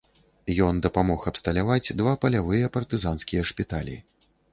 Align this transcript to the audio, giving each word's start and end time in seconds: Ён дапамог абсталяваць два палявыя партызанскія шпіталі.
Ён 0.67 0.77
дапамог 0.85 1.25
абсталяваць 1.31 1.93
два 1.99 2.13
палявыя 2.23 2.71
партызанскія 2.79 3.45
шпіталі. 3.51 3.95